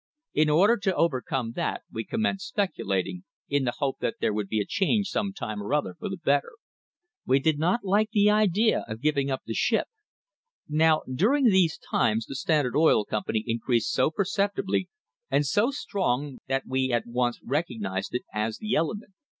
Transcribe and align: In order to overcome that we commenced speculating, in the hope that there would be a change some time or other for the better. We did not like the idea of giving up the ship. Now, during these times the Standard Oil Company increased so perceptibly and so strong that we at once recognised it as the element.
In 0.33 0.49
order 0.49 0.77
to 0.77 0.95
overcome 0.95 1.51
that 1.51 1.83
we 1.91 2.03
commenced 2.03 2.47
speculating, 2.47 3.23
in 3.49 3.65
the 3.65 3.75
hope 3.77 3.99
that 3.99 4.15
there 4.19 4.33
would 4.33 4.47
be 4.47 4.59
a 4.59 4.65
change 4.65 5.09
some 5.09 5.31
time 5.31 5.61
or 5.61 5.75
other 5.75 5.93
for 5.99 6.09
the 6.09 6.17
better. 6.17 6.53
We 7.27 7.37
did 7.37 7.59
not 7.59 7.83
like 7.85 8.09
the 8.09 8.27
idea 8.27 8.83
of 8.87 8.99
giving 9.03 9.29
up 9.29 9.43
the 9.45 9.53
ship. 9.53 9.85
Now, 10.67 11.03
during 11.07 11.45
these 11.45 11.77
times 11.77 12.25
the 12.25 12.33
Standard 12.33 12.75
Oil 12.75 13.05
Company 13.05 13.43
increased 13.45 13.91
so 13.91 14.09
perceptibly 14.09 14.89
and 15.29 15.45
so 15.45 15.69
strong 15.69 16.39
that 16.47 16.63
we 16.65 16.91
at 16.91 17.05
once 17.05 17.39
recognised 17.43 18.15
it 18.15 18.23
as 18.33 18.57
the 18.57 18.73
element. 18.73 19.13